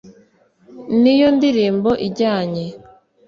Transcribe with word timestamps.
ni 1.01 1.13
yo 1.19 1.27
ndirimbo 1.37 1.89
ijyanye 2.07 2.65